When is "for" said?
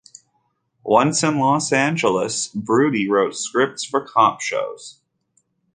3.85-4.03